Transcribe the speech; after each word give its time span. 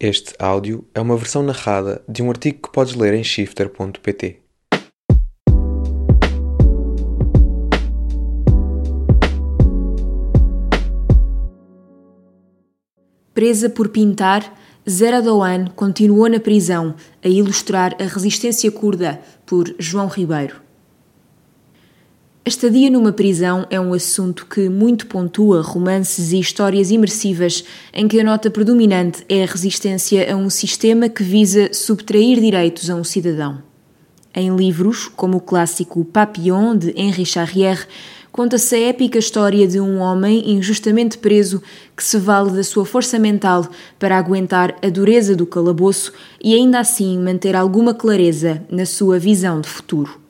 Este 0.00 0.32
áudio 0.38 0.86
é 0.94 1.00
uma 1.00 1.16
versão 1.16 1.42
narrada 1.42 2.00
de 2.08 2.22
um 2.22 2.30
artigo 2.30 2.62
que 2.62 2.72
podes 2.72 2.94
ler 2.94 3.14
em 3.14 3.24
shifter.pt. 3.24 4.40
Presa 13.34 13.68
por 13.68 13.88
pintar, 13.88 14.56
Zera 14.88 15.20
Doan 15.20 15.66
continuou 15.74 16.28
na 16.28 16.38
prisão 16.38 16.94
a 17.24 17.26
ilustrar 17.26 17.96
a 18.00 18.04
resistência 18.04 18.70
curda 18.70 19.20
por 19.44 19.74
João 19.80 20.06
Ribeiro. 20.06 20.67
A 22.48 22.56
estadia 22.56 22.88
numa 22.88 23.12
prisão 23.12 23.66
é 23.68 23.78
um 23.78 23.92
assunto 23.92 24.46
que 24.46 24.70
muito 24.70 25.06
pontua 25.06 25.60
romances 25.60 26.32
e 26.32 26.40
histórias 26.40 26.90
imersivas 26.90 27.62
em 27.92 28.08
que 28.08 28.18
a 28.18 28.24
nota 28.24 28.50
predominante 28.50 29.22
é 29.28 29.42
a 29.42 29.46
resistência 29.46 30.32
a 30.32 30.34
um 30.34 30.48
sistema 30.48 31.10
que 31.10 31.22
visa 31.22 31.68
subtrair 31.74 32.40
direitos 32.40 32.88
a 32.88 32.94
um 32.94 33.04
cidadão. 33.04 33.62
Em 34.34 34.56
livros, 34.56 35.08
como 35.08 35.36
o 35.36 35.40
clássico 35.42 36.02
Papillon 36.06 36.74
de 36.74 36.94
Henri 36.96 37.26
Charrière, 37.26 37.86
conta-se 38.32 38.74
a 38.76 38.88
épica 38.88 39.18
história 39.18 39.68
de 39.68 39.78
um 39.78 39.98
homem 39.98 40.50
injustamente 40.50 41.18
preso 41.18 41.62
que 41.94 42.02
se 42.02 42.16
vale 42.16 42.52
da 42.52 42.64
sua 42.64 42.86
força 42.86 43.18
mental 43.18 43.68
para 43.98 44.16
aguentar 44.16 44.74
a 44.82 44.88
dureza 44.88 45.36
do 45.36 45.44
calabouço 45.44 46.14
e 46.42 46.54
ainda 46.54 46.80
assim 46.80 47.18
manter 47.18 47.54
alguma 47.54 47.92
clareza 47.92 48.62
na 48.70 48.86
sua 48.86 49.18
visão 49.18 49.60
de 49.60 49.68
futuro. 49.68 50.27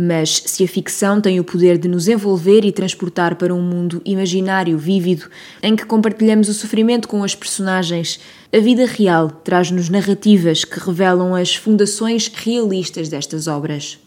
Mas 0.00 0.44
se 0.46 0.62
a 0.62 0.68
ficção 0.68 1.20
tem 1.20 1.40
o 1.40 1.44
poder 1.44 1.76
de 1.76 1.88
nos 1.88 2.06
envolver 2.06 2.64
e 2.64 2.70
transportar 2.70 3.34
para 3.34 3.52
um 3.52 3.60
mundo 3.60 4.00
imaginário 4.04 4.78
vívido, 4.78 5.28
em 5.60 5.74
que 5.74 5.84
compartilhamos 5.84 6.48
o 6.48 6.54
sofrimento 6.54 7.08
com 7.08 7.24
as 7.24 7.34
personagens, 7.34 8.20
a 8.52 8.60
vida 8.60 8.86
real 8.86 9.28
traz-nos 9.28 9.88
narrativas 9.88 10.64
que 10.64 10.78
revelam 10.78 11.34
as 11.34 11.56
fundações 11.56 12.28
realistas 12.32 13.08
destas 13.08 13.48
obras. 13.48 13.98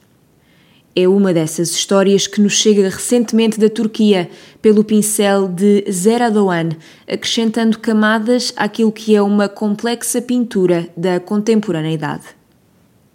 É 0.96 1.10
uma 1.10 1.34
dessas 1.34 1.72
histórias 1.72 2.26
que 2.26 2.40
nos 2.40 2.54
chega 2.54 2.84
recentemente 2.84 3.60
da 3.60 3.70
Turquia, 3.70 4.30
pelo 4.62 4.86
pincel 4.86 5.50
de 5.50 5.84
Zera 5.92 6.32
Doğan, 6.32 6.70
acrescentando 7.06 7.78
camadas 7.78 8.54
àquilo 8.56 8.94
que 8.94 9.14
é 9.14 9.22
uma 9.22 9.50
complexa 9.50 10.22
pintura 10.22 10.88
da 10.96 11.20
contemporaneidade. 11.20 12.41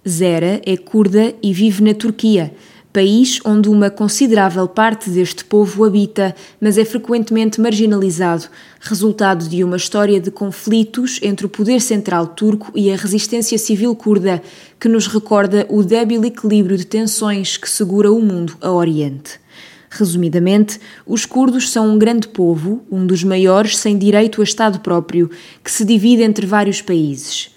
Zera 0.09 0.61
é 0.65 0.77
curda 0.77 1.35
e 1.43 1.53
vive 1.53 1.83
na 1.83 1.93
Turquia, 1.93 2.55
país 2.93 3.41
onde 3.45 3.69
uma 3.69 3.91
considerável 3.91 4.69
parte 4.69 5.11
deste 5.11 5.45
povo 5.45 5.85
habita, 5.85 6.33
mas 6.61 6.79
é 6.79 6.85
frequentemente 6.85 7.61
marginalizado, 7.61 8.47
resultado 8.81 9.49
de 9.49 9.65
uma 9.65 9.77
história 9.77 10.21
de 10.21 10.31
conflitos 10.31 11.19
entre 11.23 11.45
o 11.45 11.49
poder 11.49 11.81
central 11.81 12.29
turco 12.29 12.71
e 12.75 12.91
a 12.91 12.97
resistência 12.97 13.59
civil 13.59 13.97
curda, 13.97 14.41
que 14.79 14.89
nos 14.89 15.09
recorda 15.09 15.67
o 15.69 15.83
débil 15.83 16.25
equilíbrio 16.25 16.79
de 16.79 16.87
tensões 16.87 17.57
que 17.57 17.69
segura 17.69 18.13
o 18.13 18.23
mundo 18.23 18.57
a 18.61 18.71
Oriente. 18.71 19.41
Resumidamente, 19.91 20.79
os 21.05 21.27
curdos 21.27 21.71
são 21.71 21.93
um 21.93 21.99
grande 21.99 22.29
povo, 22.29 22.85
um 22.91 23.05
dos 23.05 23.25
maiores 23.25 23.77
sem 23.77 23.99
direito 23.99 24.41
a 24.41 24.45
Estado 24.45 24.79
próprio, 24.79 25.29
que 25.65 25.71
se 25.71 25.85
divide 25.85 26.23
entre 26.23 26.47
vários 26.47 26.81
países. 26.81 27.56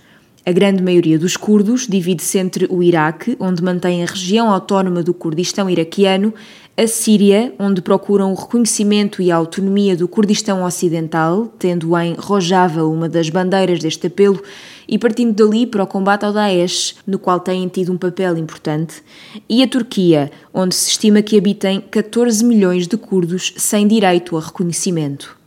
A 0.49 0.51
grande 0.51 0.81
maioria 0.81 1.19
dos 1.19 1.37
curdos 1.37 1.85
divide-se 1.87 2.39
entre 2.39 2.65
o 2.71 2.81
Iraque, 2.81 3.37
onde 3.39 3.61
mantém 3.61 4.01
a 4.01 4.07
região 4.07 4.49
autónoma 4.49 5.03
do 5.03 5.13
Kurdistão 5.13 5.69
iraquiano, 5.69 6.33
a 6.75 6.87
Síria, 6.87 7.53
onde 7.59 7.83
procuram 7.83 8.31
o 8.31 8.35
reconhecimento 8.35 9.21
e 9.21 9.29
a 9.29 9.35
autonomia 9.35 9.95
do 9.95 10.07
Kurdistão 10.07 10.63
Ocidental, 10.63 11.53
tendo 11.59 11.95
em 11.95 12.15
Rojava 12.15 12.83
uma 12.83 13.07
das 13.07 13.29
bandeiras 13.29 13.77
deste 13.77 14.07
apelo, 14.07 14.41
e 14.87 14.97
partindo 14.97 15.35
dali 15.35 15.67
para 15.67 15.83
o 15.83 15.87
combate 15.87 16.25
ao 16.25 16.33
Daesh, 16.33 16.95
no 17.05 17.19
qual 17.19 17.39
têm 17.39 17.67
tido 17.67 17.93
um 17.93 17.97
papel 17.97 18.35
importante, 18.35 19.03
e 19.47 19.61
a 19.61 19.67
Turquia, 19.67 20.31
onde 20.51 20.73
se 20.73 20.89
estima 20.89 21.21
que 21.21 21.37
habitem 21.37 21.79
14 21.79 22.43
milhões 22.43 22.87
de 22.87 22.97
curdos 22.97 23.53
sem 23.55 23.87
direito 23.87 24.35
a 24.35 24.41
reconhecimento 24.41 25.38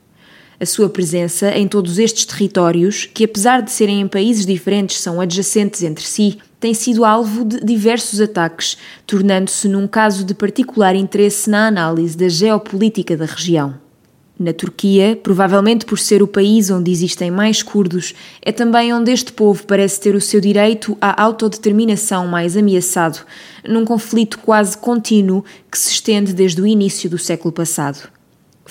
a 0.62 0.66
sua 0.66 0.88
presença 0.88 1.50
em 1.58 1.66
todos 1.66 1.98
estes 1.98 2.24
territórios, 2.24 3.04
que 3.12 3.24
apesar 3.24 3.62
de 3.62 3.72
serem 3.72 4.00
em 4.00 4.06
países 4.06 4.46
diferentes, 4.46 5.00
são 5.00 5.20
adjacentes 5.20 5.82
entre 5.82 6.04
si, 6.04 6.38
tem 6.60 6.72
sido 6.72 7.04
alvo 7.04 7.44
de 7.44 7.58
diversos 7.64 8.20
ataques, 8.20 8.78
tornando-se 9.04 9.66
num 9.66 9.88
caso 9.88 10.22
de 10.22 10.32
particular 10.32 10.94
interesse 10.94 11.50
na 11.50 11.66
análise 11.66 12.16
da 12.16 12.28
geopolítica 12.28 13.16
da 13.16 13.24
região. 13.24 13.74
Na 14.38 14.52
Turquia, 14.52 15.18
provavelmente 15.20 15.84
por 15.84 15.98
ser 15.98 16.22
o 16.22 16.28
país 16.28 16.70
onde 16.70 16.92
existem 16.92 17.28
mais 17.28 17.60
curdos, 17.60 18.14
é 18.40 18.52
também 18.52 18.94
onde 18.94 19.10
este 19.10 19.32
povo 19.32 19.66
parece 19.66 20.00
ter 20.00 20.14
o 20.14 20.20
seu 20.20 20.40
direito 20.40 20.96
à 21.00 21.20
autodeterminação 21.24 22.28
mais 22.28 22.56
ameaçado, 22.56 23.18
num 23.68 23.84
conflito 23.84 24.38
quase 24.38 24.78
contínuo 24.78 25.44
que 25.68 25.76
se 25.76 25.90
estende 25.90 26.32
desde 26.32 26.62
o 26.62 26.66
início 26.66 27.10
do 27.10 27.18
século 27.18 27.52
passado. 27.52 28.08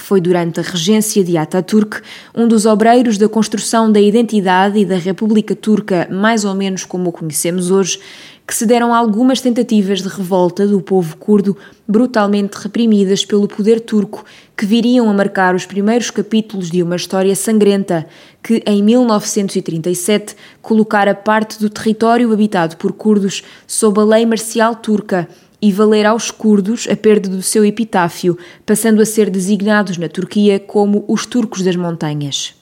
Foi 0.01 0.19
durante 0.19 0.59
a 0.59 0.63
regência 0.63 1.23
de 1.23 1.37
Ataturk, 1.37 2.01
um 2.35 2.47
dos 2.47 2.65
obreiros 2.65 3.19
da 3.19 3.29
construção 3.29 3.91
da 3.91 4.01
identidade 4.01 4.79
e 4.79 4.85
da 4.85 4.97
República 4.97 5.55
Turca, 5.55 6.07
mais 6.11 6.43
ou 6.43 6.55
menos 6.55 6.83
como 6.83 7.09
o 7.09 7.11
conhecemos 7.11 7.69
hoje, 7.69 7.99
que 8.45 8.55
se 8.55 8.65
deram 8.65 8.93
algumas 8.93 9.39
tentativas 9.39 10.01
de 10.01 10.09
revolta 10.09 10.67
do 10.67 10.81
povo 10.81 11.15
curdo, 11.17 11.55
brutalmente 11.87 12.57
reprimidas 12.57 13.23
pelo 13.23 13.47
poder 13.47 13.79
turco, 13.79 14.25
que 14.57 14.65
viriam 14.65 15.07
a 15.07 15.13
marcar 15.13 15.53
os 15.53 15.67
primeiros 15.67 16.09
capítulos 16.09 16.71
de 16.71 16.81
uma 16.81 16.95
história 16.95 17.35
sangrenta 17.35 18.05
que, 18.43 18.63
em 18.65 18.81
1937, 18.81 20.35
colocara 20.63 21.13
parte 21.13 21.59
do 21.59 21.69
território 21.69 22.33
habitado 22.33 22.75
por 22.75 22.91
curdos 22.91 23.43
sob 23.67 24.01
a 24.01 24.03
lei 24.03 24.25
marcial 24.25 24.75
turca 24.75 25.29
e 25.61 25.71
valer 25.71 26.05
aos 26.05 26.31
curdos 26.31 26.87
a 26.89 26.95
perda 26.95 27.29
do 27.29 27.41
seu 27.41 27.63
epitáfio, 27.63 28.37
passando 28.65 29.01
a 29.01 29.05
ser 29.05 29.29
designados 29.29 29.97
na 29.97 30.09
Turquia 30.09 30.59
como 30.59 31.05
os 31.07 31.25
turcos 31.25 31.61
das 31.61 31.75
montanhas. 31.75 32.55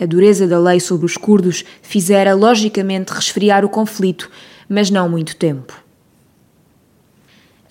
A 0.00 0.06
dureza 0.06 0.46
da 0.46 0.58
lei 0.58 0.80
sobre 0.80 1.04
os 1.04 1.16
curdos 1.16 1.64
fizera 1.82 2.34
logicamente 2.34 3.12
resfriar 3.12 3.64
o 3.64 3.68
conflito, 3.68 4.30
mas 4.68 4.90
não 4.90 5.08
muito 5.08 5.36
tempo. 5.36 5.89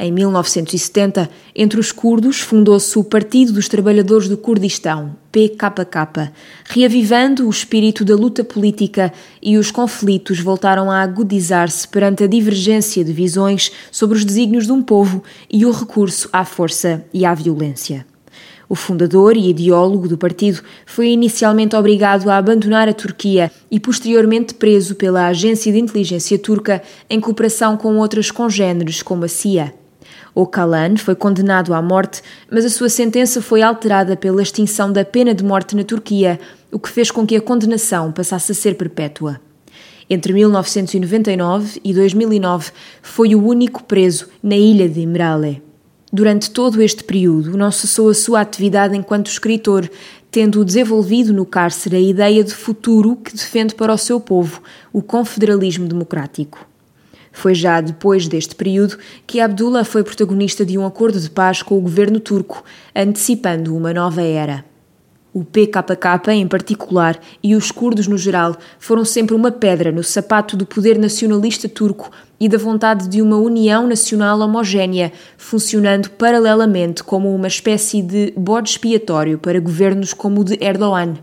Em 0.02 0.14
1970, 0.14 1.30
entre 1.54 1.78
os 1.78 1.92
curdos, 1.92 2.40
fundou-se 2.40 2.98
o 2.98 3.04
Partido 3.04 3.52
dos 3.52 3.68
Trabalhadores 3.68 4.30
do 4.30 4.38
Kurdistão, 4.38 5.14
PKK, 5.30 6.32
reavivando 6.64 7.46
o 7.46 7.50
espírito 7.50 8.06
da 8.06 8.16
luta 8.16 8.42
política 8.42 9.12
e 9.42 9.58
os 9.58 9.72
conflitos 9.72 10.40
voltaram 10.40 10.90
a 10.90 11.02
agudizar-se 11.02 11.86
perante 11.86 12.24
a 12.24 12.28
divergência 12.28 13.04
de 13.04 13.12
visões 13.12 13.74
sobre 13.92 14.18
os 14.18 14.24
desígnios 14.24 14.66
de 14.68 14.72
um 14.72 14.82
povo 14.82 15.22
e 15.52 15.66
o 15.66 15.72
recurso 15.72 16.30
à 16.32 16.46
força 16.46 17.04
e 17.14 17.26
à 17.26 17.34
violência. 17.34 18.06
O 18.70 18.76
fundador 18.76 19.36
e 19.36 19.50
ideólogo 19.50 20.08
do 20.08 20.18
partido 20.18 20.62
foi 20.86 21.10
inicialmente 21.10 21.76
obrigado 21.76 22.30
a 22.30 22.38
abandonar 22.38 22.88
a 22.88 22.94
Turquia 22.94 23.52
e 23.70 23.82
posteriormente 23.82 24.54
preso 24.54 24.96
pela 24.96 25.28
agência 25.28 25.74
de 25.74 25.80
inteligência 25.80 26.40
turca 26.40 26.82
em 27.10 27.20
cooperação 27.20 27.76
com 27.76 27.98
outras 27.98 28.32
congêneres 28.32 29.02
como 29.02 29.26
a 29.26 29.28
CIA. 29.28 29.74
Ocalan 30.42 30.96
foi 30.96 31.16
condenado 31.16 31.74
à 31.74 31.82
morte, 31.82 32.22
mas 32.50 32.64
a 32.64 32.70
sua 32.70 32.88
sentença 32.88 33.42
foi 33.42 33.62
alterada 33.62 34.16
pela 34.16 34.42
extinção 34.42 34.92
da 34.92 35.04
pena 35.04 35.34
de 35.34 35.44
morte 35.44 35.76
na 35.76 35.84
Turquia, 35.84 36.40
o 36.72 36.80
que 36.80 36.88
fez 36.88 37.12
com 37.12 37.28
que 37.28 37.36
a 37.36 37.42
condenação 37.42 38.12
passasse 38.12 38.54
a 38.54 38.56
ser 38.56 38.76
perpétua. 38.76 39.42
Entre 40.10 40.32
1999 40.32 41.82
e 41.84 41.94
2009, 41.94 42.72
foi 43.02 43.36
o 43.36 43.44
único 43.46 43.84
preso 43.84 44.28
na 44.42 44.56
ilha 44.56 44.88
de 44.88 45.02
Imrale. 45.02 45.62
Durante 46.12 46.50
todo 46.50 46.82
este 46.82 47.04
período, 47.04 47.58
não 47.58 47.70
cessou 47.70 48.10
a 48.10 48.14
sua 48.14 48.40
atividade 48.40 48.96
enquanto 48.96 49.28
escritor, 49.28 49.92
tendo 50.32 50.64
desenvolvido 50.64 51.34
no 51.34 51.46
cárcere 51.46 51.98
a 51.98 52.00
ideia 52.00 52.44
de 52.44 52.54
futuro 52.54 53.18
que 53.18 53.36
defende 53.36 53.76
para 53.76 53.94
o 53.94 53.98
seu 53.98 54.20
povo, 54.20 54.62
o 54.94 55.02
confederalismo 55.02 55.88
democrático. 55.88 56.69
Foi 57.40 57.56
já 57.56 57.80
depois 57.80 58.28
deste 58.28 58.54
período 58.54 58.98
que 59.26 59.40
Abdullah 59.40 59.86
foi 59.86 60.04
protagonista 60.04 60.66
de 60.66 60.78
um 60.78 60.86
acordo 60.86 61.18
de 61.18 61.30
paz 61.30 61.62
com 61.62 61.78
o 61.78 61.82
governo 61.82 62.20
turco, 62.20 62.66
antecipando 62.94 63.74
uma 63.74 63.94
nova 63.94 64.22
era. 64.22 64.66
O 65.34 65.46
PKK, 65.46 66.34
em 66.34 66.46
particular, 66.46 67.18
e 67.42 67.56
os 67.56 67.72
curdos 67.72 68.08
no 68.08 68.18
geral, 68.18 68.58
foram 68.78 69.06
sempre 69.06 69.34
uma 69.34 69.54
pedra 69.54 69.90
no 69.90 70.04
sapato 70.04 70.58
do 70.58 70.66
poder 70.66 71.00
nacionalista 71.00 71.70
turco 71.70 72.12
e 72.38 72.50
da 72.50 72.58
vontade 72.58 73.08
de 73.08 73.22
uma 73.22 73.38
união 73.38 73.88
nacional 73.88 74.38
homogénea, 74.42 75.14
funcionando 75.38 76.10
paralelamente 76.10 77.06
como 77.06 77.34
uma 77.34 77.48
espécie 77.48 78.02
de 78.02 78.34
bode 78.36 78.72
expiatório 78.72 79.40
para 79.40 79.62
governos 79.62 80.14
como 80.14 80.42
o 80.42 80.44
de 80.44 80.58
Erdogan. 80.60 81.14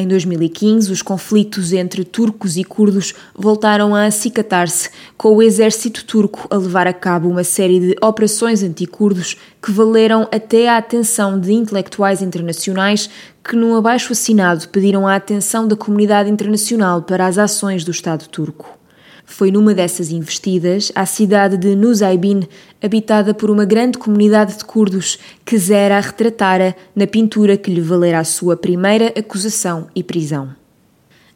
Em 0.00 0.06
2015, 0.06 0.92
os 0.92 1.02
conflitos 1.02 1.72
entre 1.72 2.04
turcos 2.04 2.56
e 2.56 2.62
curdos 2.62 3.12
voltaram 3.34 3.96
a 3.96 4.04
acicatar-se, 4.04 4.90
com 5.16 5.34
o 5.34 5.42
exército 5.42 6.04
turco 6.04 6.46
a 6.50 6.56
levar 6.56 6.86
a 6.86 6.92
cabo 6.92 7.28
uma 7.28 7.42
série 7.42 7.80
de 7.80 7.96
operações 8.00 8.62
anticurdos 8.62 9.36
que 9.60 9.72
valeram 9.72 10.28
até 10.30 10.68
a 10.68 10.76
atenção 10.76 11.40
de 11.40 11.52
intelectuais 11.52 12.22
internacionais 12.22 13.10
que, 13.42 13.56
num 13.56 13.74
abaixo 13.74 14.12
assinado, 14.12 14.68
pediram 14.68 15.04
a 15.04 15.16
atenção 15.16 15.66
da 15.66 15.74
comunidade 15.74 16.30
internacional 16.30 17.02
para 17.02 17.26
as 17.26 17.36
ações 17.36 17.82
do 17.82 17.90
Estado 17.90 18.28
turco. 18.28 18.77
Foi 19.30 19.52
numa 19.52 19.74
dessas 19.74 20.10
investidas 20.10 20.90
à 20.94 21.04
cidade 21.04 21.58
de 21.58 21.76
Nusaybin, 21.76 22.48
habitada 22.82 23.34
por 23.34 23.50
uma 23.50 23.66
grande 23.66 23.98
comunidade 23.98 24.56
de 24.56 24.64
curdos, 24.64 25.18
que 25.44 25.58
Zera 25.58 26.00
retratara 26.00 26.74
na 26.96 27.06
pintura 27.06 27.56
que 27.56 27.70
lhe 27.70 27.82
valera 27.82 28.20
a 28.20 28.24
sua 28.24 28.56
primeira 28.56 29.12
acusação 29.16 29.86
e 29.94 30.02
prisão. 30.02 30.56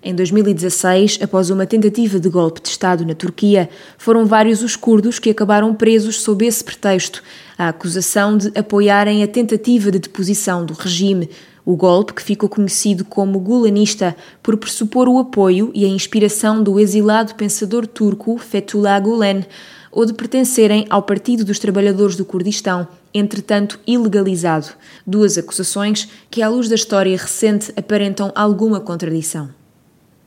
Em 0.02 0.14
2016, 0.14 1.18
após 1.22 1.50
uma 1.50 1.66
tentativa 1.66 2.18
de 2.18 2.30
golpe 2.30 2.62
de 2.62 2.70
Estado 2.70 3.04
na 3.04 3.14
Turquia, 3.14 3.68
foram 3.98 4.24
vários 4.24 4.62
os 4.62 4.74
curdos 4.74 5.18
que 5.18 5.30
acabaram 5.30 5.72
presos 5.74 6.22
sob 6.22 6.46
esse 6.46 6.64
pretexto, 6.64 7.22
a 7.58 7.68
acusação 7.68 8.36
de 8.38 8.50
apoiarem 8.58 9.22
a 9.22 9.28
tentativa 9.28 9.92
de 9.92 9.98
deposição 9.98 10.64
do 10.64 10.72
regime, 10.72 11.28
o 11.64 11.76
golpe, 11.76 12.14
que 12.14 12.22
ficou 12.22 12.48
conhecido 12.48 13.04
como 13.04 13.38
gulenista 13.38 14.16
por 14.42 14.56
pressupor 14.56 15.08
o 15.08 15.18
apoio 15.18 15.70
e 15.74 15.84
a 15.84 15.88
inspiração 15.88 16.62
do 16.62 16.78
exilado 16.80 17.34
pensador 17.34 17.86
turco 17.86 18.36
Fethullah 18.38 18.98
Gulen, 18.98 19.44
ou 19.90 20.06
de 20.06 20.14
pertencerem 20.14 20.86
ao 20.88 21.02
Partido 21.02 21.44
dos 21.44 21.58
Trabalhadores 21.58 22.16
do 22.16 22.24
Kurdistão, 22.24 22.88
entretanto 23.12 23.78
ilegalizado. 23.86 24.68
Duas 25.06 25.36
acusações 25.36 26.08
que, 26.30 26.42
à 26.42 26.48
luz 26.48 26.68
da 26.68 26.74
história 26.74 27.16
recente, 27.16 27.72
aparentam 27.76 28.32
alguma 28.34 28.80
contradição. 28.80 29.61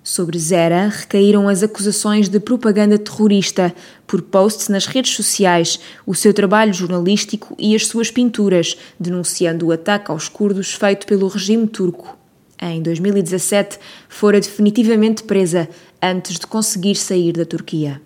Sobre 0.07 0.37
Zera 0.37 0.87
recaíram 0.87 1.49
as 1.49 1.63
acusações 1.63 2.29
de 2.29 2.39
propaganda 2.39 2.95
terrorista 2.95 3.73
por 4.05 4.21
posts 4.21 4.69
nas 4.69 4.85
redes 4.85 5.15
sociais, 5.15 5.79
o 6.05 6.13
seu 6.13 6.31
trabalho 6.31 6.71
jornalístico 6.71 7.55
e 7.57 7.75
as 7.75 7.87
suas 7.87 8.11
pinturas, 8.11 8.77
denunciando 8.99 9.65
o 9.65 9.71
ataque 9.71 10.11
aos 10.11 10.29
curdos 10.29 10.73
feito 10.75 11.07
pelo 11.07 11.27
regime 11.27 11.65
turco. 11.65 12.15
Em 12.61 12.83
2017, 12.83 13.79
fora 14.07 14.39
definitivamente 14.39 15.23
presa 15.23 15.67
antes 15.99 16.37
de 16.37 16.45
conseguir 16.45 16.93
sair 16.93 17.33
da 17.33 17.43
Turquia. 17.43 17.99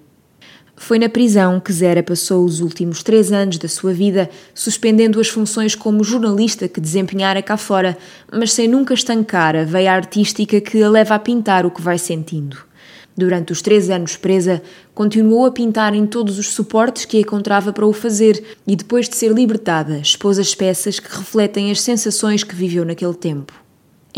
Foi 0.82 0.98
na 0.98 1.10
prisão 1.10 1.60
que 1.60 1.74
Zera 1.74 2.02
passou 2.02 2.46
os 2.46 2.62
últimos 2.62 3.04
três 3.04 3.34
anos 3.34 3.58
da 3.58 3.68
sua 3.68 3.94
vida, 3.94 4.30
suspendendo 4.56 5.20
as 5.20 5.28
funções 5.28 5.76
como 5.76 6.06
jornalista 6.06 6.70
que 6.70 6.80
desempenhara 6.80 7.44
cá 7.44 7.58
fora, 7.58 7.98
mas 8.32 8.54
sem 8.54 8.66
nunca 8.66 8.94
estancar 8.94 9.58
a 9.58 9.66
veia 9.66 9.92
artística 9.92 10.62
que 10.62 10.82
a 10.82 10.90
leva 10.90 11.16
a 11.16 11.20
pintar 11.20 11.66
o 11.66 11.70
que 11.70 11.82
vai 11.82 11.98
sentindo. 11.98 12.58
Durante 13.16 13.52
os 13.52 13.62
três 13.62 13.90
anos 13.90 14.16
presa, 14.16 14.64
continuou 14.96 15.46
a 15.46 15.52
pintar 15.52 15.94
em 15.94 16.08
todos 16.08 16.40
os 16.40 16.48
suportes 16.48 17.04
que 17.04 17.20
encontrava 17.20 17.74
para 17.74 17.86
o 17.86 17.92
fazer 17.92 18.42
e, 18.66 18.74
depois 18.74 19.10
de 19.10 19.18
ser 19.18 19.34
libertada, 19.34 20.00
expôs 20.00 20.40
as 20.40 20.56
peças 20.56 20.98
que 20.98 21.14
refletem 21.14 21.72
as 21.72 21.82
sensações 21.82 22.42
que 22.42 22.56
viveu 22.56 22.86
naquele 22.86 23.16
tempo. 23.16 23.54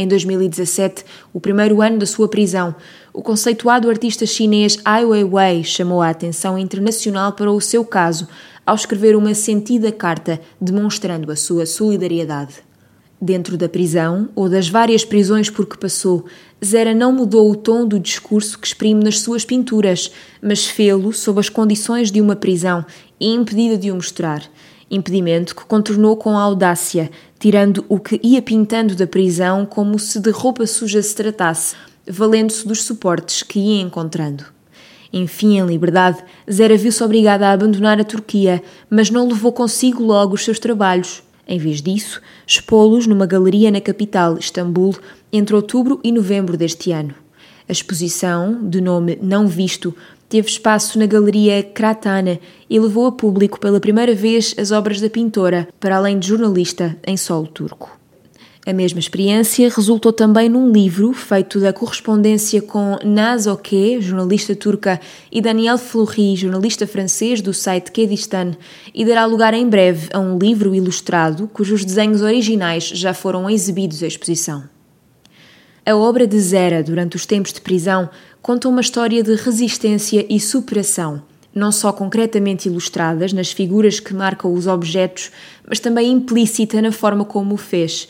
Em 0.02 0.08
2017, 0.08 1.06
o 1.32 1.40
primeiro 1.40 1.80
ano 1.80 2.00
da 2.00 2.08
sua 2.08 2.28
prisão, 2.28 2.74
o 3.14 3.22
conceituado 3.22 3.88
artista 3.88 4.26
chinês 4.26 4.80
Ai 4.84 5.06
Weiwei 5.06 5.64
chamou 5.64 6.02
a 6.02 6.10
atenção 6.10 6.58
internacional 6.58 7.34
para 7.34 7.52
o 7.52 7.62
seu 7.62 7.86
caso 7.86 8.28
ao 8.66 8.74
escrever 8.74 9.16
uma 9.16 9.36
sentida 9.36 9.92
carta 9.92 10.42
demonstrando 10.60 11.32
a 11.32 11.36
sua 11.36 11.68
solidariedade. 11.68 12.56
Dentro 13.22 13.56
da 13.56 13.70
prisão, 13.70 14.28
ou 14.34 14.50
das 14.50 14.68
várias 14.68 15.06
prisões 15.06 15.52
por 15.52 15.68
que 15.68 15.78
passou, 15.78 16.26
Zera 16.66 16.96
não 16.96 17.12
mudou 17.12 17.52
o 17.52 17.56
tom 17.56 17.88
do 17.88 18.00
discurso 18.00 18.58
que 18.58 18.66
exprime 18.66 19.04
nas 19.04 19.20
suas 19.20 19.46
pinturas, 19.46 20.12
mas 20.42 20.66
fê-lo 20.66 21.14
sob 21.14 21.40
as 21.40 21.48
condições 21.48 22.12
de 22.12 22.20
uma 22.20 22.36
prisão 22.36 22.84
e 23.20 23.28
impedida 23.28 23.78
de 23.78 23.92
o 23.92 23.96
mostrar 23.96 24.50
impedimento 24.92 25.56
que 25.56 25.66
contornou 25.66 26.18
com 26.18 26.38
audácia, 26.38 27.10
tirando 27.40 27.86
o 27.88 27.98
que 27.98 28.20
ia 28.22 28.42
pintando 28.42 28.94
da 28.94 29.08
prisão 29.08 29.66
como 29.66 29.98
se 29.98 30.20
de 30.20 30.30
roupa 30.30 30.68
suja 30.68 31.02
se 31.02 31.16
tratasse, 31.16 31.76
valendo-se 32.06 32.68
dos 32.68 32.84
suportes 32.84 33.42
que 33.42 33.58
ia 33.58 33.82
encontrando. 33.82 34.44
Enfim, 35.14 35.60
em 35.60 35.66
liberdade, 35.66 36.24
Zera 36.50 36.78
viu-se 36.78 37.04
obrigada 37.04 37.48
a 37.48 37.54
abandonar 37.54 38.00
a 38.00 38.04
Turquia, 38.04 38.62
mas 38.90 39.10
não 39.10 39.28
levou 39.28 39.52
consigo 39.52 40.04
logo 40.04 40.36
os 40.36 40.44
seus 40.44 40.60
trabalhos. 40.60 41.24
Em 41.48 41.58
vez 41.58 41.82
disso, 41.82 42.22
expô-los 42.46 43.08
numa 43.08 43.26
galeria 43.26 43.72
na 43.72 43.82
capital, 43.82 44.38
Istambul, 44.38 44.96
entre 45.34 45.56
outubro 45.56 46.00
e 46.04 46.12
novembro 46.12 46.56
deste 46.56 46.92
ano. 46.92 47.14
A 47.68 47.72
exposição, 47.72 48.68
de 48.70 48.80
nome 48.80 49.18
Não 49.22 49.48
Visto, 49.48 49.96
teve 50.32 50.48
espaço 50.48 50.98
na 50.98 51.06
Galeria 51.06 51.62
Kratana 51.62 52.40
e 52.70 52.80
levou 52.80 53.06
a 53.06 53.12
público 53.12 53.60
pela 53.60 53.82
primeira 53.82 54.16
vez 54.16 54.56
as 54.58 54.72
obras 54.72 55.02
da 55.02 55.10
pintora, 55.10 55.68
para 55.78 55.98
além 55.98 56.18
de 56.18 56.30
jornalista, 56.30 56.98
em 57.06 57.18
solo 57.18 57.48
turco. 57.48 58.00
A 58.66 58.72
mesma 58.72 59.00
experiência 59.00 59.70
resultou 59.70 60.14
também 60.14 60.48
num 60.48 60.72
livro 60.72 61.12
feito 61.12 61.60
da 61.60 61.74
correspondência 61.74 62.62
com 62.62 62.98
Naz 63.04 63.46
Oke, 63.46 64.00
jornalista 64.00 64.56
turca, 64.56 65.02
e 65.30 65.42
Daniel 65.42 65.78
Fleury, 65.78 66.38
jornalista 66.38 66.88
francês 66.88 67.42
do 67.42 67.54
site 67.54 67.92
Kedistan, 67.92 68.56
e 68.94 69.04
dará 69.04 69.26
lugar 69.26 69.54
em 69.54 69.68
breve 69.68 70.08
a 70.14 70.20
um 70.20 70.38
livro 70.38 70.74
ilustrado 70.74 71.46
cujos 71.50 71.84
desenhos 71.84 72.22
originais 72.22 72.86
já 72.86 73.14
foram 73.14 73.50
exibidos 73.50 74.02
à 74.02 74.08
exposição. 74.08 74.64
A 75.84 75.96
obra 75.96 76.28
de 76.28 76.40
Zera 76.40 76.84
durante 76.84 77.16
os 77.16 77.26
tempos 77.26 77.52
de 77.52 77.60
prisão 77.60 78.08
conta 78.42 78.68
uma 78.68 78.82
história 78.82 79.22
de 79.22 79.36
resistência 79.36 80.26
e 80.28 80.40
superação, 80.40 81.22
não 81.54 81.72
só 81.72 81.94
concretamente 81.94 82.68
ilustradas 82.68 83.34
nas 83.34 83.52
figuras 83.52 84.00
que 84.00 84.14
marcam 84.14 84.54
os 84.54 84.68
objetos, 84.68 85.32
mas 85.68 85.80
também 85.80 86.12
implícita 86.12 86.82
na 86.82 86.92
forma 86.92 87.24
como 87.24 87.54
o 87.54 87.58
fez. 87.58 88.08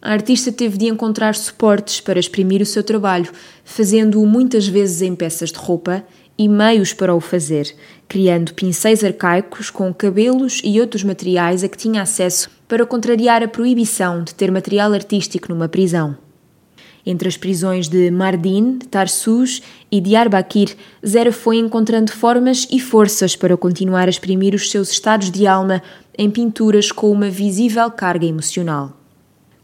A 0.00 0.12
artista 0.12 0.52
teve 0.52 0.78
de 0.78 0.86
encontrar 0.86 1.34
suportes 1.34 2.00
para 2.00 2.18
exprimir 2.18 2.62
o 2.62 2.66
seu 2.66 2.82
trabalho, 2.82 3.30
fazendo-o 3.64 4.26
muitas 4.26 4.66
vezes 4.66 5.02
em 5.02 5.14
peças 5.14 5.50
de 5.50 5.58
roupa 5.58 6.04
e 6.38 6.48
meios 6.48 6.92
para 6.92 7.14
o 7.14 7.20
fazer, 7.20 7.74
criando 8.08 8.54
pincéis 8.54 9.02
arcaicos 9.02 9.70
com 9.70 9.92
cabelos 9.92 10.60
e 10.62 10.80
outros 10.80 11.02
materiais 11.02 11.64
a 11.64 11.68
que 11.68 11.78
tinha 11.78 12.02
acesso 12.02 12.50
para 12.68 12.86
contrariar 12.86 13.42
a 13.42 13.48
proibição 13.48 14.22
de 14.22 14.34
ter 14.34 14.50
material 14.50 14.92
artístico 14.92 15.48
numa 15.48 15.68
prisão. 15.68 16.25
Entre 17.08 17.28
as 17.28 17.36
prisões 17.36 17.88
de 17.88 18.10
Mardin, 18.10 18.80
Tarsus 18.90 19.62
e 19.92 20.00
Diyarbakir, 20.00 20.76
Zera 21.06 21.30
foi 21.30 21.56
encontrando 21.56 22.10
formas 22.10 22.66
e 22.68 22.80
forças 22.80 23.36
para 23.36 23.56
continuar 23.56 24.08
a 24.08 24.10
exprimir 24.10 24.56
os 24.56 24.72
seus 24.72 24.90
estados 24.90 25.30
de 25.30 25.46
alma 25.46 25.80
em 26.18 26.28
pinturas 26.28 26.90
com 26.90 27.12
uma 27.12 27.30
visível 27.30 27.88
carga 27.92 28.26
emocional. 28.26 28.92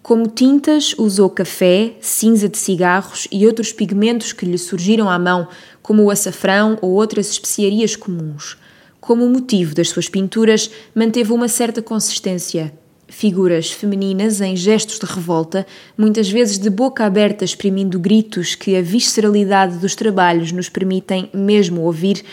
Como 0.04 0.28
tintas, 0.28 0.94
usou 0.96 1.28
café, 1.30 1.94
cinza 2.00 2.48
de 2.48 2.58
cigarros 2.58 3.26
e 3.30 3.44
outros 3.44 3.72
pigmentos 3.72 4.32
que 4.32 4.46
lhe 4.46 4.58
surgiram 4.58 5.10
à 5.10 5.18
mão, 5.18 5.48
como 5.82 6.04
o 6.04 6.10
açafrão 6.10 6.78
ou 6.80 6.92
outras 6.92 7.28
especiarias 7.28 7.96
comuns. 7.96 8.56
Como 9.00 9.28
motivo 9.28 9.74
das 9.74 9.88
suas 9.88 10.08
pinturas, 10.08 10.70
manteve 10.94 11.32
uma 11.32 11.48
certa 11.48 11.82
consistência, 11.82 12.72
figuras 13.12 13.70
femininas 13.70 14.40
em 14.40 14.56
gestos 14.56 14.98
de 14.98 15.04
revolta, 15.04 15.66
muitas 15.96 16.30
vezes 16.30 16.58
de 16.58 16.70
boca 16.70 17.04
aberta 17.04 17.44
exprimindo 17.44 18.00
gritos 18.00 18.54
que 18.54 18.74
a 18.74 18.80
visceralidade 18.80 19.76
dos 19.76 19.94
trabalhos 19.94 20.50
nos 20.50 20.70
permitem 20.70 21.28
mesmo 21.32 21.82
ouvir, 21.82 22.24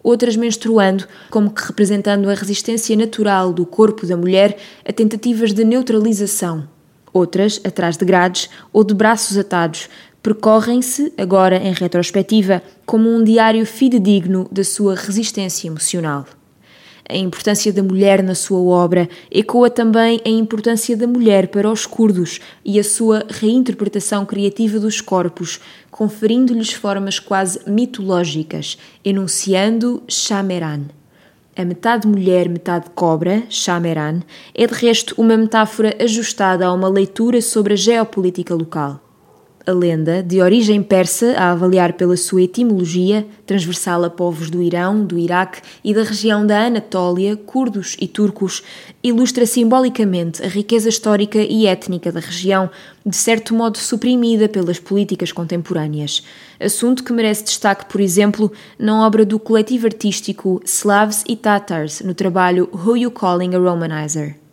outras 0.00 0.36
menstruando, 0.36 1.06
como 1.28 1.50
que 1.50 1.66
representando 1.66 2.30
a 2.30 2.34
resistência 2.34 2.96
natural 2.96 3.52
do 3.52 3.66
corpo 3.66 4.06
da 4.06 4.16
mulher 4.16 4.56
a 4.86 4.92
tentativas 4.92 5.52
de 5.52 5.64
neutralização. 5.64 6.68
Outras, 7.12 7.60
atrás 7.64 7.96
de 7.96 8.04
grades 8.04 8.48
ou 8.72 8.84
de 8.84 8.94
braços 8.94 9.36
atados, 9.36 9.88
percorrem-se, 10.22 11.12
agora 11.18 11.56
em 11.56 11.72
retrospectiva, 11.72 12.62
como 12.86 13.12
um 13.12 13.24
diário 13.24 13.66
fidedigno 13.66 14.48
da 14.52 14.62
sua 14.62 14.94
resistência 14.94 15.66
emocional. 15.66 16.37
A 17.10 17.16
importância 17.16 17.72
da 17.72 17.82
mulher 17.82 18.22
na 18.22 18.34
sua 18.34 18.60
obra 18.60 19.08
ecoa 19.30 19.70
também 19.70 20.20
a 20.26 20.28
importância 20.28 20.94
da 20.94 21.06
mulher 21.06 21.48
para 21.48 21.70
os 21.70 21.86
curdos 21.86 22.38
e 22.62 22.78
a 22.78 22.84
sua 22.84 23.24
reinterpretação 23.30 24.26
criativa 24.26 24.78
dos 24.78 25.00
corpos, 25.00 25.58
conferindo-lhes 25.90 26.74
formas 26.74 27.18
quase 27.18 27.60
mitológicas, 27.66 28.76
enunciando 29.02 30.02
Shameran. 30.06 30.82
A 31.56 31.64
metade 31.64 32.06
mulher, 32.06 32.46
metade 32.46 32.90
cobra, 32.94 33.42
Shameran, 33.48 34.20
é 34.54 34.66
de 34.66 34.74
resto 34.74 35.14
uma 35.16 35.36
metáfora 35.36 35.96
ajustada 35.98 36.66
a 36.66 36.72
uma 36.74 36.90
leitura 36.90 37.40
sobre 37.40 37.72
a 37.72 37.76
geopolítica 37.76 38.54
local. 38.54 39.07
A 39.68 39.72
lenda, 39.72 40.22
de 40.22 40.40
origem 40.40 40.82
persa, 40.82 41.34
a 41.36 41.50
avaliar 41.50 41.92
pela 41.92 42.16
sua 42.16 42.42
etimologia, 42.42 43.26
transversal 43.44 44.02
a 44.02 44.08
povos 44.08 44.48
do 44.48 44.62
Irão, 44.62 45.04
do 45.04 45.18
Iraque 45.18 45.60
e 45.84 45.92
da 45.92 46.02
região 46.02 46.46
da 46.46 46.64
Anatólia, 46.64 47.36
curdos 47.36 47.94
e 48.00 48.08
turcos, 48.08 48.62
ilustra 49.02 49.44
simbolicamente 49.44 50.42
a 50.42 50.48
riqueza 50.48 50.88
histórica 50.88 51.38
e 51.38 51.66
étnica 51.66 52.10
da 52.10 52.20
região, 52.20 52.70
de 53.04 53.16
certo 53.16 53.54
modo 53.54 53.76
suprimida 53.76 54.48
pelas 54.48 54.78
políticas 54.78 55.32
contemporâneas. 55.32 56.24
Assunto 56.58 57.04
que 57.04 57.12
merece 57.12 57.44
destaque, 57.44 57.84
por 57.86 58.00
exemplo, 58.00 58.50
na 58.78 59.06
obra 59.06 59.24
do 59.24 59.38
coletivo 59.38 59.86
artístico 59.86 60.62
Slavs 60.64 61.24
e 61.28 61.36
Tatars, 61.36 62.00
no 62.00 62.14
trabalho 62.14 62.70
Who 62.72 62.96
You 62.96 63.10
Calling 63.10 63.54
a 63.54 63.58
Romanizer. 63.58 64.47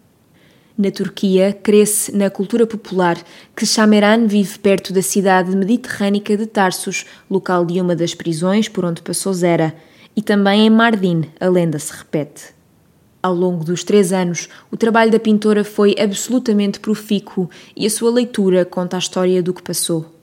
Na 0.78 0.92
Turquia, 0.92 1.54
cresce 1.54 2.14
na 2.14 2.30
cultura 2.30 2.68
popular 2.68 3.18
que 3.56 3.66
Shameran 3.66 4.28
vive 4.28 4.60
perto 4.60 4.92
da 4.92 5.02
cidade 5.02 5.56
mediterrânica 5.56 6.36
de 6.36 6.46
Tarsus, 6.46 7.06
local 7.30 7.66
de 7.66 7.80
uma 7.80 7.96
das 7.96 8.14
prisões 8.14 8.68
por 8.68 8.84
onde 8.84 9.02
passou 9.02 9.34
Zera, 9.34 9.74
e 10.18 10.22
também 10.22 10.66
em 10.66 10.70
Mardin, 10.70 11.30
a 11.40 11.48
lenda 11.48 11.80
se 11.80 11.94
repete. 11.94 12.54
Ao 13.24 13.34
longo 13.34 13.64
dos 13.64 13.86
três 13.86 14.12
anos, 14.12 14.50
o 14.70 14.76
trabalho 14.76 15.12
da 15.12 15.20
pintora 15.20 15.64
foi 15.64 15.96
absolutamente 15.98 16.82
profícuo 16.82 17.50
e 17.74 17.86
a 17.86 17.90
sua 17.90 18.12
leitura 18.12 18.66
conta 18.66 18.98
a 18.98 19.00
história 19.00 19.42
do 19.42 19.54
que 19.54 19.64
passou. 19.64 20.14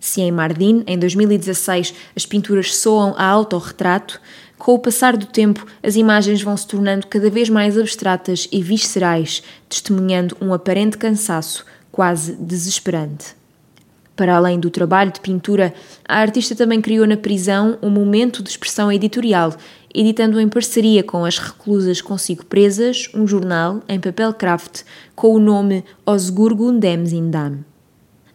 Se 0.00 0.20
em 0.22 0.32
Mardin, 0.32 0.82
em 0.88 0.98
2016, 0.98 1.94
as 2.16 2.26
pinturas 2.26 2.74
soam 2.74 3.14
a 3.16 3.26
autorretrato, 3.26 4.20
com 4.60 4.74
o 4.74 4.78
passar 4.78 5.16
do 5.16 5.24
tempo, 5.24 5.66
as 5.82 5.96
imagens 5.96 6.42
vão 6.42 6.54
se 6.54 6.66
tornando 6.66 7.06
cada 7.06 7.30
vez 7.30 7.48
mais 7.48 7.78
abstratas 7.78 8.46
e 8.52 8.62
viscerais, 8.62 9.42
testemunhando 9.66 10.36
um 10.38 10.52
aparente 10.52 10.98
cansaço, 10.98 11.64
quase 11.90 12.36
desesperante. 12.36 13.34
Para 14.14 14.36
além 14.36 14.60
do 14.60 14.68
trabalho 14.68 15.10
de 15.10 15.20
pintura, 15.20 15.72
a 16.06 16.18
artista 16.18 16.54
também 16.54 16.82
criou 16.82 17.06
na 17.06 17.16
prisão 17.16 17.78
um 17.80 17.88
momento 17.88 18.42
de 18.42 18.50
expressão 18.50 18.92
editorial, 18.92 19.56
editando 19.94 20.38
em 20.38 20.46
parceria 20.46 21.02
com 21.02 21.24
as 21.24 21.38
reclusas 21.38 22.02
consigo 22.02 22.44
presas 22.44 23.08
um 23.14 23.26
jornal 23.26 23.82
em 23.88 23.98
papel 23.98 24.34
craft 24.34 24.82
com 25.16 25.34
o 25.34 25.38
nome 25.38 25.82
Osgurgun 26.04 26.78
Demzindam. 26.78 27.69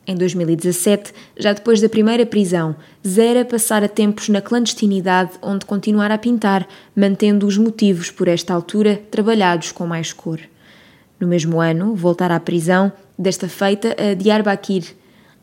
Em 0.07 0.15
2017, 0.15 1.12
já 1.35 1.51
depois 1.51 1.81
da 1.81 1.89
primeira 1.89 2.25
prisão, 2.27 2.75
Zera 3.05 3.43
passara 3.43 3.89
tempos 3.89 4.29
na 4.29 4.39
clandestinidade 4.39 5.31
onde 5.41 5.65
continuara 5.65 6.13
a 6.13 6.17
pintar, 6.17 6.67
mantendo 6.95 7.47
os 7.47 7.57
motivos 7.57 8.12
por 8.12 8.27
esta 8.27 8.53
altura 8.53 9.01
trabalhados 9.09 9.71
com 9.71 9.88
mais 9.88 10.13
cor. 10.13 10.39
No 11.19 11.27
mesmo 11.27 11.59
ano, 11.59 11.95
voltara 11.95 12.35
à 12.35 12.39
prisão, 12.39 12.91
desta 13.17 13.47
feita 13.47 13.95
a 13.97 14.13
Diyarbakir. 14.13 14.83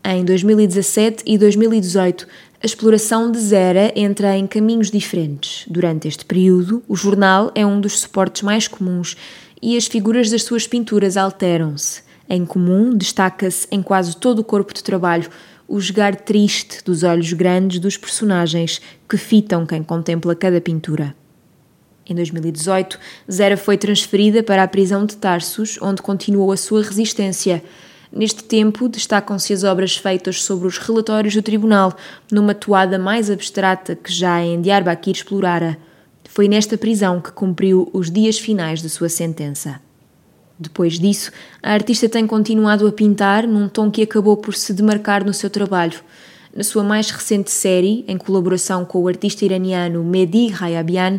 Em 0.05 0.25
2017 0.25 1.25
e 1.27 1.37
2018, 1.37 2.29
a 2.63 2.67
exploração 2.67 3.33
de 3.33 3.39
Zera 3.39 3.93
entra 3.97 4.37
em 4.37 4.47
caminhos 4.47 4.91
diferentes. 4.91 5.65
Durante 5.69 6.07
este 6.07 6.25
período, 6.25 6.83
o 6.87 6.95
jornal 6.95 7.51
é 7.57 7.67
um 7.67 7.81
dos 7.81 7.99
suportes 8.01 8.43
mais 8.43 8.69
comuns 8.69 9.17
e 9.61 9.77
as 9.77 9.87
figuras 9.87 10.31
das 10.31 10.45
suas 10.45 10.69
pinturas 10.69 11.17
alteram-se. 11.17 12.12
Em 12.35 12.47
comum, 12.47 12.97
destaca-se 12.97 13.69
em 13.71 13.83
quase 13.83 14.17
todo 14.17 14.39
o 14.39 14.45
corpo 14.45 14.73
de 14.73 14.83
trabalho 14.83 15.29
o 15.69 15.79
jogar 15.79 16.17
triste 16.17 16.83
dos 16.83 17.03
olhos 17.03 17.31
grandes 17.35 17.79
dos 17.79 17.99
personagens 17.99 18.81
que 19.07 19.19
fitam 19.19 19.67
quem 19.67 19.83
contempla 19.83 20.35
cada 20.35 20.59
pintura. 20.59 21.15
Em 22.09 22.15
2018, 22.15 22.99
Zera 23.31 23.59
foi 23.59 23.77
transferida 23.77 24.43
para 24.43 24.63
a 24.63 24.67
prisão 24.67 25.05
de 25.05 25.15
Tarsus, 25.19 25.79
onde 25.83 26.01
continuou 26.01 26.51
a 26.51 26.57
sua 26.57 26.83
resistência. 26.83 27.63
Neste 28.11 28.45
tempo, 28.45 28.89
destacam-se 28.89 29.53
as 29.53 29.63
obras 29.63 29.99
feitas 29.99 30.43
sobre 30.43 30.67
os 30.67 30.79
relatórios 30.79 31.35
do 31.35 31.43
tribunal, 31.43 31.95
numa 32.31 32.55
toada 32.55 32.99
mais 32.99 33.31
abstrata 33.31 33.95
que 33.95 34.11
já 34.11 34.43
em 34.43 34.59
Diyarbakir 34.63 35.17
explorara. 35.17 35.77
Foi 36.31 36.49
nesta 36.49 36.79
prisão 36.79 37.21
que 37.21 37.31
cumpriu 37.31 37.91
os 37.93 38.11
dias 38.11 38.39
finais 38.39 38.81
de 38.81 38.89
sua 38.89 39.11
sentença. 39.11 39.92
Depois 40.59 40.99
disso, 40.99 41.31
a 41.63 41.73
artista 41.73 42.09
tem 42.09 42.27
continuado 42.27 42.87
a 42.87 42.93
pintar 42.93 43.47
num 43.47 43.69
tom 43.69 43.91
que 43.91 44.03
acabou 44.03 44.37
por 44.37 44.55
se 44.55 44.73
demarcar 44.73 45.25
no 45.25 45.33
seu 45.33 45.51
trabalho. 45.51 46.01
Na 46.55 46.63
sua 46.63 46.85
mais 46.85 47.11
recente 47.11 47.51
série, 47.51 48.05
em 48.07 48.19
colaboração 48.19 48.85
com 48.85 49.03
o 49.03 49.09
artista 49.09 49.45
iraniano 49.45 50.05
Mehdi 50.05 50.53
Hayabian, 50.53 51.17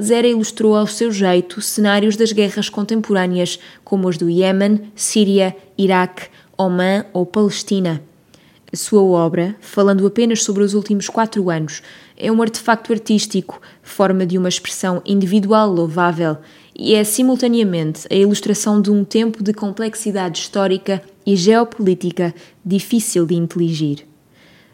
Zera 0.00 0.26
ilustrou 0.26 0.74
ao 0.74 0.86
seu 0.86 1.12
jeito 1.12 1.60
cenários 1.60 2.16
das 2.16 2.32
guerras 2.32 2.68
contemporâneas, 2.68 3.60
como 3.84 4.08
os 4.08 4.16
do 4.18 4.28
Iêmen, 4.28 4.90
Síria, 4.96 5.56
Iraque, 5.78 6.28
Oman 6.58 7.04
ou 7.12 7.24
Palestina. 7.24 8.02
A 8.72 8.76
sua 8.76 9.02
obra, 9.02 9.54
falando 9.60 10.06
apenas 10.06 10.42
sobre 10.42 10.64
os 10.64 10.74
últimos 10.74 11.08
quatro 11.08 11.50
anos, 11.50 11.82
é 12.16 12.32
um 12.32 12.40
artefacto 12.40 12.92
artístico, 12.92 13.60
forma 13.82 14.24
de 14.24 14.38
uma 14.38 14.48
expressão 14.48 15.02
individual 15.04 15.70
louvável 15.70 16.38
e 16.74 16.94
é 16.94 17.04
simultaneamente 17.04 18.06
a 18.10 18.14
ilustração 18.14 18.80
de 18.80 18.90
um 18.90 19.04
tempo 19.04 19.42
de 19.42 19.52
complexidade 19.52 20.38
histórica 20.38 21.02
e 21.24 21.36
geopolítica 21.36 22.34
difícil 22.64 23.26
de 23.26 23.34
inteligir. 23.34 24.06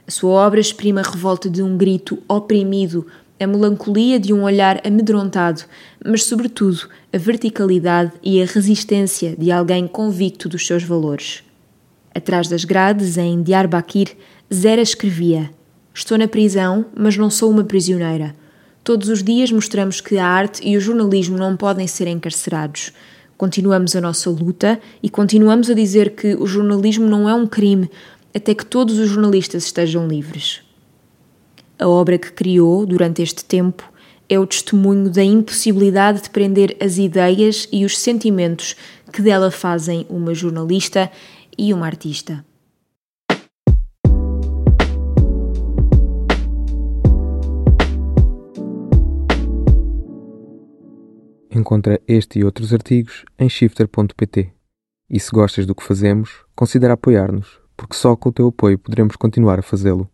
A 0.06 0.10
sua 0.10 0.30
obra 0.30 0.60
exprime 0.60 1.00
a 1.00 1.02
revolta 1.02 1.50
de 1.50 1.62
um 1.62 1.76
grito 1.76 2.18
oprimido, 2.28 3.06
a 3.38 3.46
melancolia 3.46 4.18
de 4.18 4.32
um 4.32 4.42
olhar 4.42 4.80
amedrontado, 4.86 5.62
mas, 6.04 6.24
sobretudo, 6.24 6.88
a 7.12 7.18
verticalidade 7.18 8.12
e 8.22 8.42
a 8.42 8.46
resistência 8.46 9.36
de 9.36 9.52
alguém 9.52 9.86
convicto 9.86 10.48
dos 10.48 10.66
seus 10.66 10.82
valores. 10.82 11.44
Atrás 12.14 12.48
das 12.48 12.64
grades, 12.64 13.16
em 13.16 13.42
Diyarbakir, 13.42 14.16
Zera 14.52 14.80
escrevia: 14.80 15.50
Estou 15.92 16.16
na 16.16 16.26
prisão, 16.26 16.86
mas 16.96 17.16
não 17.16 17.30
sou 17.30 17.50
uma 17.50 17.64
prisioneira. 17.64 18.34
Todos 18.88 19.11
os 19.11 19.23
dias 19.23 19.52
mostramos 19.52 20.00
que 20.00 20.16
a 20.16 20.26
arte 20.26 20.66
e 20.66 20.75
o 20.75 20.80
jornalismo 20.80 21.37
não 21.37 21.59
podem 21.59 21.87
ser 21.87 22.07
encarcerados. 22.07 22.90
Continuamos 23.37 23.95
a 23.95 24.00
nossa 24.00 24.30
luta 24.30 24.80
e 25.02 25.11
continuamos 25.11 25.68
a 25.68 25.75
dizer 25.75 26.14
que 26.14 26.35
o 26.35 26.47
jornalismo 26.47 27.07
não 27.07 27.28
é 27.28 27.35
um 27.35 27.47
crime 27.47 27.90
até 28.35 28.54
que 28.54 28.64
todos 28.64 28.99
os 28.99 29.11
jornalistas 29.11 29.64
estejam 29.64 30.09
livres. 30.09 30.62
A 31.78 31.87
obra 31.87 32.16
que 32.16 32.33
criou 32.33 32.87
durante 32.87 33.21
este 33.21 33.45
tempo 33.45 33.92
é 34.26 34.38
o 34.38 34.47
testemunho 34.47 35.11
da 35.11 35.23
impossibilidade 35.23 36.23
de 36.23 36.30
prender 36.30 36.75
as 36.80 36.97
ideias 36.97 37.68
e 37.71 37.85
os 37.85 37.99
sentimentos 37.99 38.75
que 39.12 39.21
dela 39.21 39.50
fazem 39.50 40.07
uma 40.09 40.33
jornalista 40.33 41.12
e 41.59 41.75
uma 41.75 41.85
artista. 41.85 42.42
Encontra 51.58 52.00
este 52.06 52.38
e 52.38 52.44
outros 52.44 52.72
artigos 52.72 53.24
em 53.38 53.48
shifter.pt. 53.48 54.52
E 55.10 55.18
se 55.18 55.30
gostas 55.30 55.66
do 55.66 55.74
que 55.74 55.82
fazemos, 55.82 56.44
considera 56.54 56.92
apoiar-nos, 56.92 57.60
porque 57.76 57.96
só 57.96 58.14
com 58.14 58.28
o 58.28 58.32
teu 58.32 58.48
apoio 58.48 58.78
poderemos 58.78 59.16
continuar 59.16 59.58
a 59.58 59.62
fazê-lo. 59.62 60.08